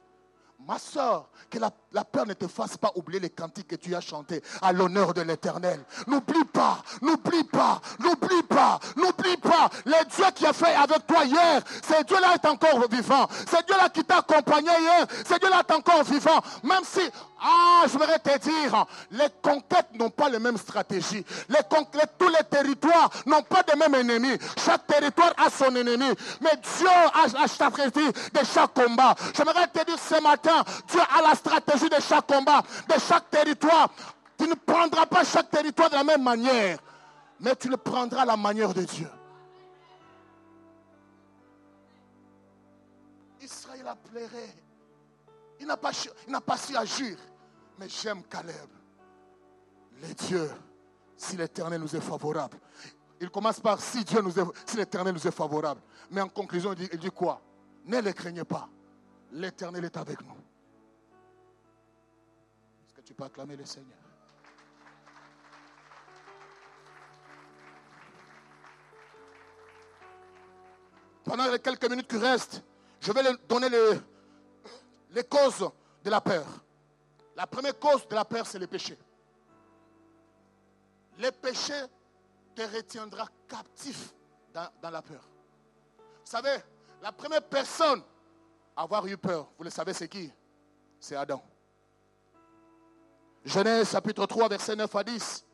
[0.65, 3.99] Ma soeur, que la, peur ne te fasse pas oublier les cantiques que tu as
[3.99, 5.84] chantés à l'honneur de l'éternel.
[6.08, 9.69] N'oublie pas, n'oublie pas, n'oublie pas, n'oublie pas.
[9.86, 13.28] Le Dieu qui a fait avec toi hier, c'est Dieu-là est encore vivant.
[13.45, 16.39] C'est Dieu-là qui t'a accompagné hier, c'est Dieu-là est encore vivant.
[16.63, 17.02] Même si,
[17.41, 21.26] ah, je voudrais te dire, les conquêtes n'ont pas les mêmes stratégies.
[21.49, 24.38] Les conquêtes, tous les territoires n'ont pas de mêmes ennemis.
[24.63, 26.10] Chaque territoire a son ennemi.
[26.39, 29.13] Mais Dieu a stratégie de chaque combat.
[29.36, 30.52] J'aimerais te dire ce matin,
[30.87, 33.89] Dieu a la stratégie de chaque combat, de chaque territoire.
[34.37, 36.79] Tu ne prendras pas chaque territoire de la même manière,
[37.39, 39.09] mais tu le prendras à la manière de Dieu.
[43.41, 44.49] Israël a pleuré.
[45.59, 45.91] Il n'a pas,
[46.45, 47.17] pas su agir.
[47.77, 48.69] Mais j'aime Caleb.
[50.01, 50.51] Les dieux,
[51.15, 52.57] si l'éternel nous est favorable.
[53.19, 55.81] Il commence par si Dieu nous est, si l'éternel nous est favorable.
[56.11, 57.41] Mais en conclusion, il dit, il dit quoi?
[57.85, 58.67] Ne les craignez pas.
[59.34, 60.38] L'éternel est avec nous.
[62.86, 63.98] Est-ce que tu peux acclamer le Seigneur?
[71.24, 72.62] Pendant les quelques minutes qui restent,
[73.00, 73.69] je vais donner
[75.10, 75.67] les, causes
[76.04, 76.46] de la peur.
[77.36, 78.96] La première cause de la peur, c'est le péché.
[81.17, 81.74] Le péché
[82.54, 84.13] te retiendra captif
[84.54, 85.28] dans la peur.
[85.98, 86.58] Vous savez,
[87.02, 88.04] la première personne
[88.75, 90.31] avoir eu peur, vous le savez, c'est qui?
[90.99, 91.41] C'est Adam.
[93.45, 95.45] Genèse chapitre 3, verset 9 à 10.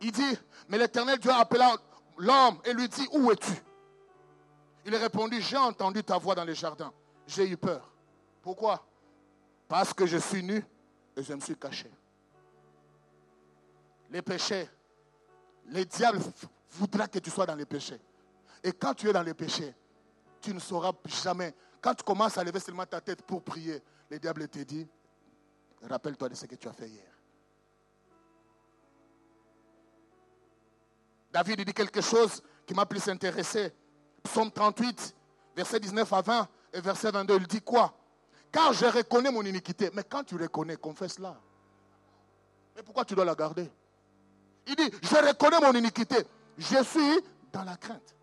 [0.00, 1.76] Il dit, mais l'Éternel Dieu appela
[2.16, 3.52] l'homme et lui dit, où es-tu?
[4.84, 6.92] Il répondit, j'ai entendu ta voix dans le jardin.
[7.26, 7.92] J'ai eu peur.
[8.42, 8.84] Pourquoi?
[9.68, 10.64] Parce que je suis nu
[11.16, 11.90] et je me suis caché.
[14.10, 14.68] Les péchés,
[15.66, 16.20] les diables
[16.70, 18.00] voudra que tu sois dans les péchés.
[18.64, 19.74] Et quand tu es dans les péchés,
[20.40, 24.18] tu ne sauras jamais quand tu commences à lever seulement ta tête pour prier, le
[24.18, 24.86] diable te dit,
[25.82, 27.12] rappelle-toi de ce que tu as fait hier.
[31.30, 33.72] David dit quelque chose qui m'a plus intéressé.
[34.22, 35.14] Psaume 38,
[35.54, 37.94] verset 19 à 20 et verset 22, il dit quoi?
[38.50, 39.90] Car je reconnais mon iniquité.
[39.92, 41.38] Mais quand tu reconnais, confesse-la.
[42.74, 43.70] Mais pourquoi tu dois la garder?
[44.66, 46.16] Il dit, je reconnais mon iniquité.
[46.56, 47.20] Je suis
[47.52, 48.16] dans la crainte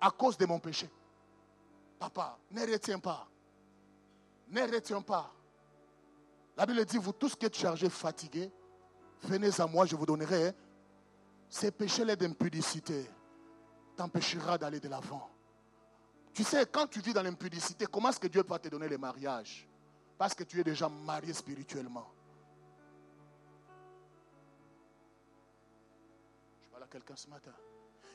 [0.00, 0.90] à cause de mon péché.
[2.04, 3.26] Papa, ne retiens pas.
[4.48, 5.32] Ne retiens pas.
[6.56, 8.50] La Bible dit, vous tous qui êtes chargés, fatigués,
[9.22, 10.52] venez à moi, je vous donnerai.
[11.48, 13.08] Ces péchés d'impudicité
[13.96, 15.30] t'empêchera d'aller de l'avant.
[16.34, 18.98] Tu sais, quand tu vis dans l'impudicité, comment est-ce que Dieu va te donner le
[18.98, 19.66] mariage
[20.18, 22.06] Parce que tu es déjà marié spirituellement.
[26.62, 27.52] Je parle quelqu'un ce matin.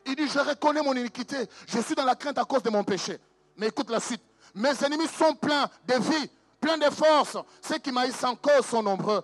[0.05, 1.37] Il dit, je reconnais mon iniquité.
[1.67, 3.19] Je suis dans la crainte à cause de mon péché.
[3.59, 4.23] Mais écoute la suite.
[4.55, 7.37] Mes ennemis sont pleins de vie, pleins de force.
[7.61, 9.21] Ceux qui maïssent encore sont nombreux.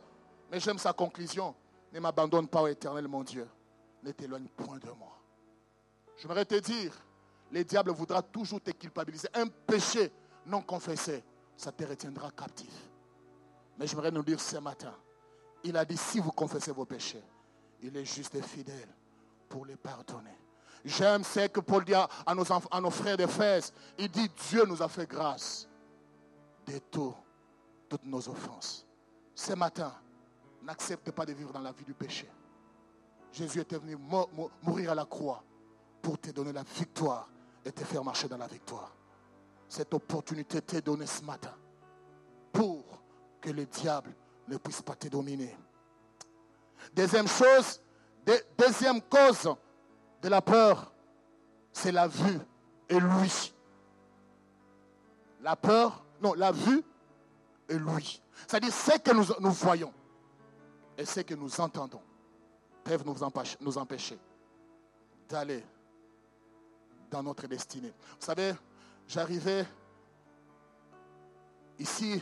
[0.52, 1.56] Mais j'aime sa conclusion.
[1.93, 3.48] Ne m'abandonne pas, éternel, mon Dieu.
[4.04, 5.17] Ne t'éloigne point de moi.
[6.17, 6.93] J'aimerais te dire,
[7.50, 9.30] le diable voudra toujours te culpabiliser.
[9.34, 10.12] Un péché
[10.45, 11.24] non confessé,
[11.56, 12.74] ça te retiendra captif.
[13.80, 14.93] Mais j'aimerais nous dire ce matin,
[15.63, 17.24] il a dit, si vous confessez vos péchés,
[17.82, 18.89] il est juste et fidèle
[19.48, 20.38] pour les pardonner.
[20.86, 23.74] J'aime ce que Paul dit à nos, à nos frères d'Éphèse.
[23.98, 25.67] Il dit, Dieu nous a fait grâce
[26.67, 27.15] de tout,
[27.89, 28.86] toutes nos offenses.
[29.34, 29.91] Ce matin,
[30.62, 32.30] n'accepte pas de vivre dans la vie du péché.
[33.32, 33.98] Jésus était venu
[34.62, 35.43] mourir à la croix
[36.02, 37.30] pour te donner la victoire
[37.65, 38.95] et te faire marcher dans la victoire.
[39.67, 41.54] Cette opportunité t'est donnée ce matin
[42.54, 42.84] pour
[43.41, 44.15] que le diable
[44.48, 45.58] ne puisse pas te dominer.
[46.93, 47.82] Deuxième chose,
[48.58, 49.50] deuxième cause
[50.26, 50.92] de la peur,
[51.72, 52.40] c'est la vue
[52.90, 53.54] et lui.
[55.42, 56.84] La peur, non, la vue
[57.70, 58.20] et lui.
[58.48, 59.94] C'est-à-dire ce que nous, nous voyons
[60.98, 62.02] et ce que nous entendons
[62.84, 64.18] peuvent nous empêcher, nous empêcher
[65.30, 65.64] d'aller
[67.12, 67.94] dans notre destinée.
[68.20, 68.56] Vous savez,
[69.08, 69.64] j'arrivais
[71.78, 72.20] ici,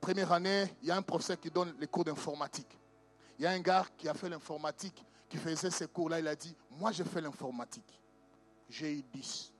[0.00, 2.76] première année, il y a un professeur qui donne les cours d'informatique.
[3.38, 6.36] Il y a un gars qui a fait l'informatique, qui faisait ces cours-là, il a
[6.36, 8.00] dit, moi j'ai fait l'informatique.
[8.68, 9.52] J'ai eu 10.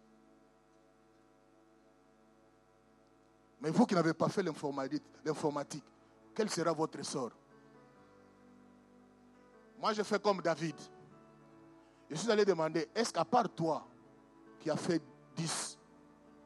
[3.60, 5.84] Mais vous qui n'avez pas fait l'informatique,
[6.34, 7.30] quel sera votre sort?
[9.78, 10.76] Moi j'ai fait comme David.
[12.10, 13.86] Je suis allé demander, est-ce qu'à part toi,
[14.64, 15.02] qui a fait
[15.36, 15.78] 10.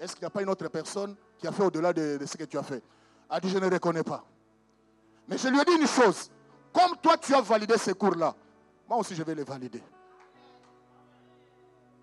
[0.00, 2.44] Est-ce qu'il n'y a pas une autre personne qui a fait au-delà de, ce que
[2.44, 2.82] tu as fait?
[3.30, 4.24] A dit, je ne reconnais pas.
[5.28, 6.30] Mais je lui ai dit une chose.
[6.72, 8.34] Comme toi, tu as validé ces cours-là,
[8.88, 9.82] moi aussi, je vais les valider.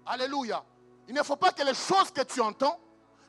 [0.05, 0.63] Alléluia.
[1.07, 2.79] Il ne faut pas que les choses que tu entends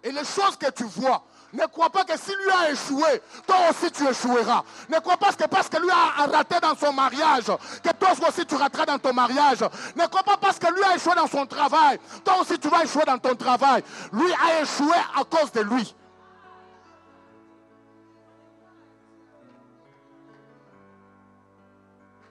[0.03, 3.57] et les choses que tu vois ne crois pas que si lui a échoué, toi
[3.71, 4.63] aussi tu échoueras.
[4.91, 7.47] Ne crois pas que parce que lui a raté dans son mariage,
[7.83, 9.61] que toi aussi tu rateras dans ton mariage.
[9.95, 12.85] Ne crois pas parce que lui a échoué dans son travail, toi aussi tu vas
[12.85, 13.83] échouer dans ton travail.
[14.13, 15.95] Lui a échoué à cause de lui.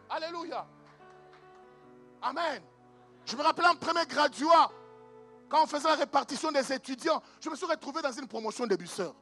[0.09, 0.65] Alléluia.
[2.25, 2.59] Amen.
[3.23, 4.71] Je me rappelle en premier graduat,
[5.47, 8.75] quand on faisait la répartition des étudiants, je me suis retrouvé dans une promotion de
[8.75, 9.13] busseurs.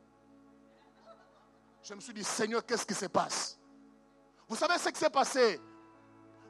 [1.84, 3.60] Je me suis dit, Seigneur, qu'est-ce qui se passe?
[4.48, 5.60] Vous savez ce qui s'est passé?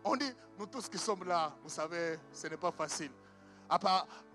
[0.03, 3.11] On dit, nous tous qui sommes là, vous savez, ce n'est pas facile.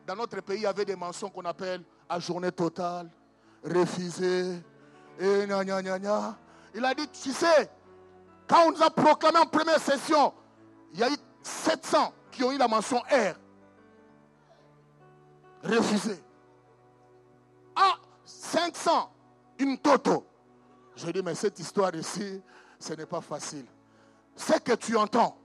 [0.04, 3.09] dans notre pays, il y avait des mentions qu'on appelle à journée totale,
[3.62, 4.61] refusé,
[5.20, 6.38] et gna gna gna gna.
[6.74, 7.70] Il a dit, tu sais,
[8.48, 10.33] quand on nous a proclamé en première session,
[11.48, 13.34] 700 qui ont eu la mention R
[15.64, 16.22] refusé.
[17.74, 19.11] Ah, 500,
[19.58, 20.26] une toto.
[20.96, 22.40] Je dis, mais cette histoire ici,
[22.78, 23.66] ce n'est pas facile.
[24.37, 25.37] Ce que tu entends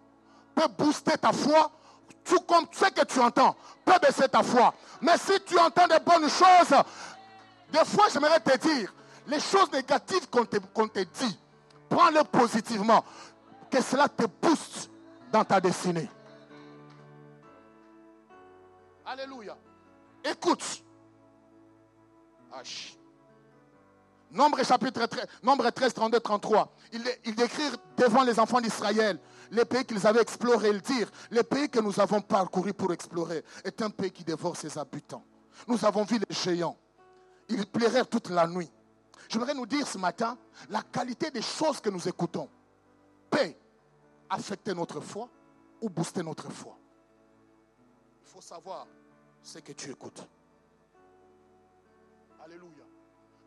[0.53, 1.71] peut booster ta foi,
[2.23, 4.73] tout comme ce que tu entends peut baisser ta foi.
[5.01, 6.79] Mais si tu entends de bonnes choses,
[7.71, 8.93] des fois, j'aimerais te dire,
[9.27, 11.39] les choses négatives qu'on te, te dit,
[11.89, 13.03] prends-les positivement,
[13.71, 14.91] que cela te booste
[15.33, 16.07] dans ta destinée.
[19.03, 19.57] Alléluia.
[20.23, 20.83] Écoute.
[24.29, 26.71] Nombre chapitre 13, nombre 13, 32, 33.
[26.93, 27.63] Il, il décrit
[27.97, 29.19] devant les enfants d'Israël
[29.49, 30.69] les pays qu'ils avaient explorés.
[30.69, 34.55] Il dit, les pays que nous avons parcouru pour explorer est un pays qui dévore
[34.55, 35.23] ses habitants.
[35.67, 36.77] Nous avons vu les géants.
[37.49, 38.71] Ils plairaient toute la nuit.
[39.29, 40.37] J'aimerais nous dire ce matin,
[40.69, 42.49] la qualité des choses que nous écoutons
[44.33, 45.29] affecter notre foi
[45.81, 46.77] ou booster notre foi.
[48.21, 48.87] Il faut savoir
[49.41, 50.27] ce que tu écoutes.
[52.43, 52.85] Alléluia.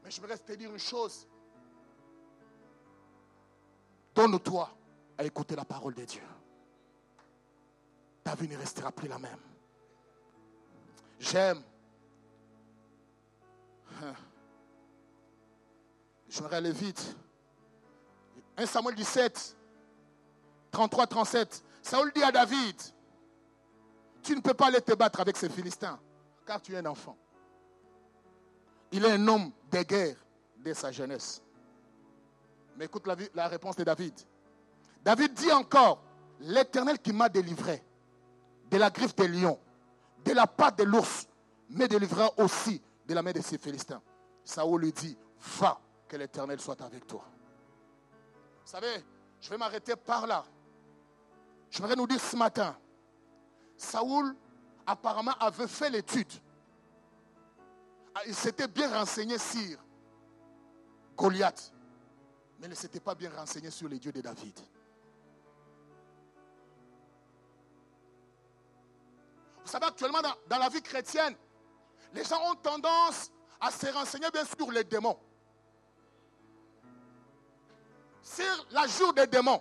[0.02, 1.26] Mais je voudrais te dire une chose.
[4.14, 4.70] Donne-toi
[5.18, 6.22] à écouter la parole de Dieu.
[8.22, 9.40] ta vie ne restera plus la même.
[11.18, 11.62] J'aime.
[16.28, 17.16] Je vais aller vite.
[18.56, 19.55] 1 Samuel 17,
[20.76, 21.64] 33, 37.
[21.80, 22.76] Saoul dit à David,
[24.22, 25.98] tu ne peux pas aller te battre avec ces Philistins,
[26.44, 27.16] car tu es un enfant.
[28.92, 30.16] Il est un homme de guerre
[30.58, 31.40] dès sa jeunesse.
[32.76, 34.12] Mais écoute la, réponse de David.
[35.02, 36.02] David dit encore,
[36.40, 37.82] l'Éternel qui m'a délivré
[38.70, 39.58] de la griffe des lions,
[40.26, 41.26] de la patte de l'ours,
[41.70, 44.02] me délivrera aussi de la main de ces Philistins.
[44.44, 45.16] Saoul lui dit,
[45.58, 47.24] va, que l'Éternel soit avec toi.
[48.62, 49.02] Vous savez,
[49.40, 50.44] je vais m'arrêter par là.
[51.70, 52.76] Je voudrais nous dire ce matin,
[53.76, 54.34] Saoul
[54.86, 56.32] apparemment avait fait l'étude.
[58.14, 59.78] Ah, il s'était bien renseigné sur
[61.16, 61.72] Goliath,
[62.58, 64.58] mais il ne s'était pas bien renseigné sur les dieux de David.
[69.66, 71.34] Vous savez, actuellement, dans, la vie chrétienne,
[72.14, 75.18] les gens ont tendance à se renseigner bien sur les démons.
[78.22, 79.60] Sur la jour des démons.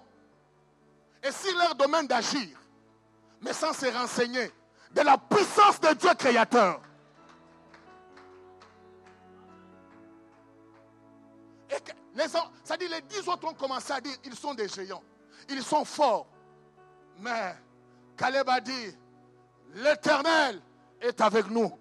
[1.25, 2.59] Et sur leur domaine d'agir.
[3.41, 4.51] Mais sans se renseigner
[4.91, 6.79] de la puissance de Dieu créateur.
[11.69, 11.77] Et
[12.15, 15.03] les, ça dit, les dix autres ont commencé à dire, ils sont des géants.
[15.49, 16.27] Ils sont forts.
[17.19, 17.55] Mais
[18.15, 18.95] Caleb a dit,
[19.73, 20.61] l'Éternel
[21.01, 21.71] est avec nous.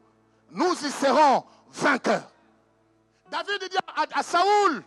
[0.50, 2.30] Nous y serons vainqueurs.
[3.30, 3.76] David dit
[4.14, 4.82] à, Saoul,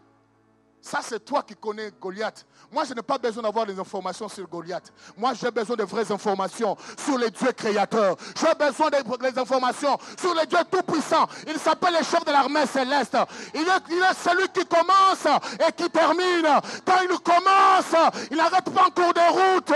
[0.87, 2.45] ça c'est toi qui connais Goliath.
[2.71, 4.91] Moi je n'ai pas besoin d'avoir des informations sur Goliath.
[5.17, 8.15] Moi j'ai besoin de vraies informations sur les dieux créateurs.
[8.39, 11.27] J'ai besoin des informations sur les dieux tout-puissants.
[11.45, 13.17] Il s'appelle le chef de l'armée céleste.
[13.53, 15.25] Il est, il est celui qui commence
[15.67, 16.47] et qui termine.
[16.85, 19.73] Quand il commence, il n'arrête pas en cours de route.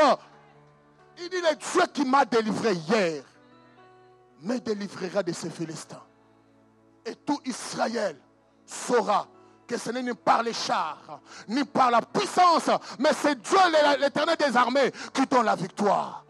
[1.18, 3.24] Il dit, le Dieu qui m'a délivré hier
[4.42, 6.02] me délivrera de ces Philistins.
[7.06, 8.18] Et tout Israël
[8.66, 9.28] saura
[9.72, 13.58] que ce n'est ni par les chars, ni par la puissance, mais c'est Dieu,
[14.00, 16.26] l'éternel des armées, qui donne la victoire.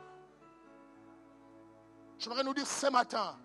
[2.20, 3.36] Je voudrais nous dire ce matin,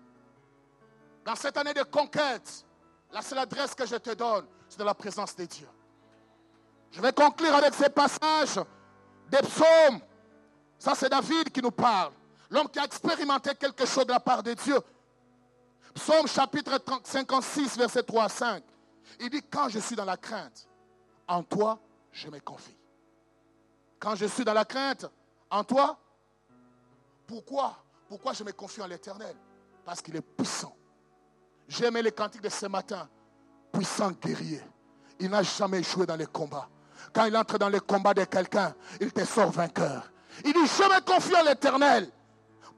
[1.25, 2.65] dans cette année de conquête,
[3.11, 5.67] la seule adresse que je te donne, c'est de la présence de Dieu.
[6.91, 8.63] Je vais conclure avec ces passages
[9.29, 9.99] des psaumes
[10.79, 12.11] ça, c'est David qui nous parle.
[12.51, 14.77] L'homme qui a expérimenté quelque chose de la part de Dieu.
[15.95, 18.63] Psaume chapitre 56, verset 3 à 5.
[19.19, 20.67] Il dit, quand je suis dans la crainte,
[21.27, 21.79] en toi,
[22.11, 22.77] je me confie.
[23.99, 25.05] Quand je suis dans la crainte,
[25.49, 25.97] en toi,
[27.25, 29.35] pourquoi Pourquoi je me confie en l'éternel?
[29.85, 30.75] Parce qu'il est puissant.
[31.67, 33.09] J'ai aimé les cantiques de ce matin.
[33.71, 34.61] Puissant guerrier.
[35.19, 36.69] Il n'a jamais échoué dans les combats.
[37.13, 40.11] Quand il entre dans les combats de quelqu'un, il te sort vainqueur.
[40.45, 42.11] Il dit, je me confie en l'éternel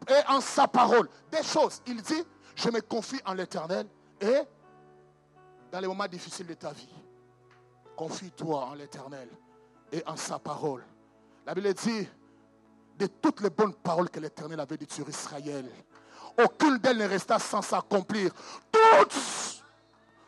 [0.07, 1.09] et en sa parole.
[1.31, 1.81] Des choses.
[1.85, 2.23] Il dit,
[2.55, 3.87] je me confie en l'éternel
[4.21, 4.41] et
[5.71, 6.89] dans les moments difficiles de ta vie,
[7.95, 9.29] confie-toi en l'éternel
[9.91, 10.83] et en sa parole.
[11.45, 12.07] La Bible dit,
[12.97, 15.65] de toutes les bonnes paroles que l'éternel avait dites sur Israël,
[16.43, 18.31] aucune d'elles ne resta sans s'accomplir.
[18.71, 19.59] Toutes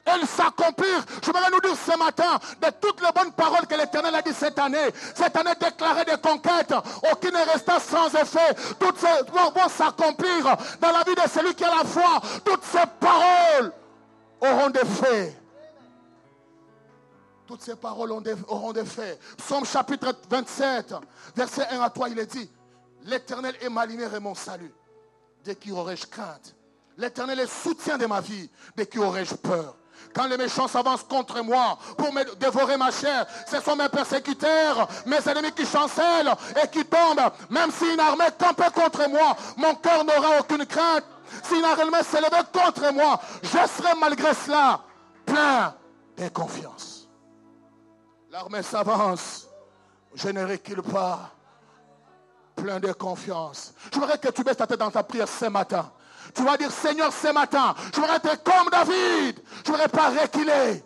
[0.06, 1.06] elles s'accomplirent.
[1.22, 4.34] Je voudrais nous dire ce matin de toutes les bonnes paroles que l'Éternel a dit
[4.34, 4.89] cette année.
[5.16, 6.74] Cette année déclarée de conquête,
[7.12, 8.56] aucune ne resta sans effet.
[8.80, 12.20] Toutes ces vont s'accomplir dans la vie de celui qui a la foi.
[12.44, 13.72] Toutes ces paroles
[14.42, 15.38] auront des faits.
[17.48, 19.20] Toutes ces paroles auront des faits.
[19.38, 20.96] Psaume chapitre 27,
[21.36, 22.50] verset 1 à 3, il est dit,
[23.04, 24.74] l'Éternel est ma lumière et mon salut.
[25.44, 26.56] De qui aurais-je crainte?
[26.98, 28.50] L'Éternel est soutien de ma vie.
[28.76, 29.76] De qui aurais-je peur?
[30.14, 34.88] Quand les méchants s'avancent contre moi pour me dévorer ma chair, ce sont mes persécuteurs,
[35.06, 37.32] mes ennemis qui chancellent et qui tombent.
[37.50, 41.06] Même si une armée campait contre moi, mon cœur n'aura aucune crainte.
[41.64, 44.82] Armée s'élevait contre moi, je serai malgré cela
[45.26, 45.74] plein
[46.18, 47.08] de confiance.
[48.30, 49.48] L'armée s'avance,
[50.16, 51.32] je ne recule pas,
[52.56, 53.74] plein de confiance.
[53.94, 55.92] Je voudrais que tu mettes ta tête dans ta prière ce matin.
[56.34, 59.42] Tu vas dire, Seigneur, ce matin, je voudrais être comme David.
[59.66, 60.84] Je ne voudrais pas reculer.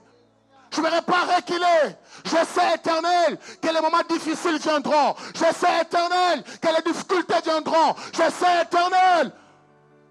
[0.72, 1.96] Je ne voudrais pas reculer.
[2.24, 5.16] Je sais, éternel, que les moments difficiles viendront.
[5.36, 7.96] Je sais, éternel, que les difficultés viendront.
[8.14, 9.32] Je sais, éternel,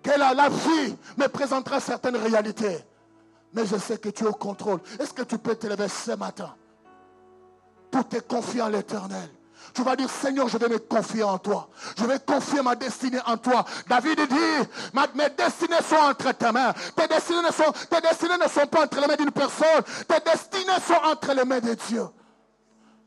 [0.05, 2.79] que la, la vie me présentera certaines réalités.
[3.55, 4.81] Mais je sais que tu es au contrôle.
[5.01, 6.55] Est-ce que tu peux te lever ce matin
[7.91, 9.29] pour te confier en l'éternel?
[9.73, 11.69] Tu vas dire, Seigneur, je vais me confier en toi.
[11.97, 13.65] Je vais confier ma destinée en toi.
[13.89, 14.69] David dit,
[15.15, 16.75] mes destinées sont entre tes mains.
[16.95, 19.83] Tes destinées, ne sont, tes destinées ne sont pas entre les mains d'une personne.
[20.07, 22.07] Tes destinées sont entre les mains de Dieu.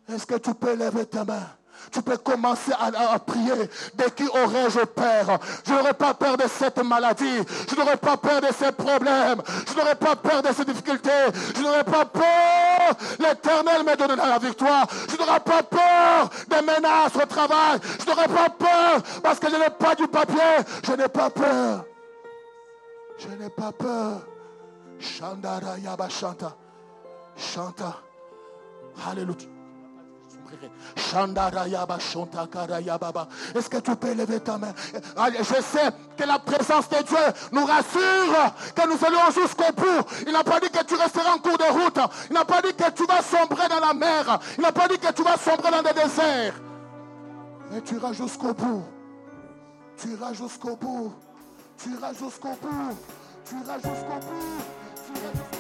[0.09, 1.45] Est-ce que tu peux lever ta main
[1.91, 3.69] Tu peux commencer à, prier.
[3.95, 5.39] De qui aurais-je peur?
[5.65, 7.39] Je n'aurais pas peur de cette maladie.
[7.69, 9.41] Je n'aurais pas peur de ces problèmes.
[9.67, 11.09] Je n'aurais pas peur de ces difficultés.
[11.55, 12.23] Je n'aurais pas peur.
[13.19, 14.87] L'éternel me donnera la victoire.
[15.09, 17.79] Je n'aurais pas peur des menaces au travail.
[17.99, 20.57] Je n'aurais pas peur parce que je n'ai pas du papier.
[20.83, 21.85] Je n'ai pas peur.
[23.17, 24.21] Je n'ai pas peur.
[24.99, 26.55] Chandara Yaba Chanta.
[27.35, 28.01] Chanta.
[33.55, 34.73] Est-ce que tu peux lever ta main?
[35.39, 37.17] Je sais que la présence de Dieu
[37.51, 40.05] nous rassure que nous allons jusqu'au bout.
[40.25, 41.99] Il n'a pas dit que tu resteras en cours de route.
[42.29, 44.39] Il n'a pas dit que tu vas sombrer dans la mer.
[44.57, 46.53] Il n'a pas dit que tu vas sombrer dans le désert.
[47.71, 48.83] Mais tu jusqu'au bout.
[49.97, 51.13] Tu iras jusqu'au bout.
[51.77, 52.97] Tu iras jusqu'au bout.
[53.45, 54.61] Tu iras jusqu'au bout.
[55.09, 55.56] Tu iras jusqu'au bout.